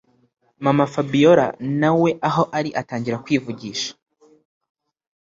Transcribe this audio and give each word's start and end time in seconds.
mama 0.63 0.85
fabiora 0.93 1.47
nawe 1.81 2.09
aho 2.27 2.43
ari 2.57 2.69
atangira 2.81 3.21
kwivugisha 3.25 3.91